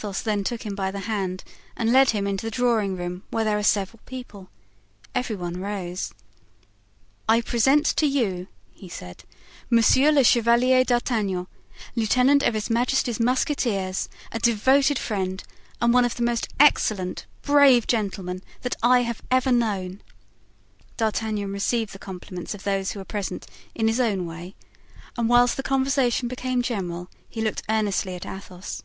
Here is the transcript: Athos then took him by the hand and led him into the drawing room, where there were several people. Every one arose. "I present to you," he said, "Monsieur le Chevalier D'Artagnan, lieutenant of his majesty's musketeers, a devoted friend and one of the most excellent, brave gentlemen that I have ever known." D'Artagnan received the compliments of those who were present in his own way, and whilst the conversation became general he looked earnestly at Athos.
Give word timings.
Athos 0.00 0.20
then 0.20 0.44
took 0.44 0.64
him 0.64 0.74
by 0.74 0.90
the 0.90 1.00
hand 1.08 1.42
and 1.74 1.90
led 1.90 2.10
him 2.10 2.26
into 2.26 2.44
the 2.46 2.50
drawing 2.50 2.94
room, 2.94 3.22
where 3.30 3.42
there 3.44 3.56
were 3.56 3.62
several 3.62 4.00
people. 4.04 4.50
Every 5.14 5.34
one 5.34 5.56
arose. 5.64 6.12
"I 7.26 7.40
present 7.40 7.86
to 7.96 8.06
you," 8.06 8.48
he 8.74 8.90
said, 8.90 9.24
"Monsieur 9.70 10.12
le 10.12 10.22
Chevalier 10.24 10.84
D'Artagnan, 10.84 11.46
lieutenant 11.96 12.42
of 12.42 12.52
his 12.52 12.68
majesty's 12.68 13.18
musketeers, 13.18 14.10
a 14.30 14.38
devoted 14.38 14.98
friend 14.98 15.42
and 15.80 15.94
one 15.94 16.04
of 16.04 16.16
the 16.16 16.22
most 16.22 16.48
excellent, 16.60 17.24
brave 17.40 17.86
gentlemen 17.86 18.42
that 18.60 18.76
I 18.82 19.02
have 19.04 19.22
ever 19.30 19.50
known." 19.50 20.02
D'Artagnan 20.98 21.50
received 21.50 21.94
the 21.94 21.98
compliments 21.98 22.54
of 22.54 22.64
those 22.64 22.90
who 22.92 22.98
were 23.00 23.04
present 23.06 23.46
in 23.74 23.88
his 23.88 24.00
own 24.00 24.26
way, 24.26 24.54
and 25.16 25.30
whilst 25.30 25.56
the 25.56 25.62
conversation 25.62 26.28
became 26.28 26.60
general 26.60 27.08
he 27.30 27.40
looked 27.40 27.62
earnestly 27.70 28.14
at 28.14 28.26
Athos. 28.26 28.82